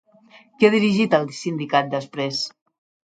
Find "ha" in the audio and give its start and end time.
0.69-0.71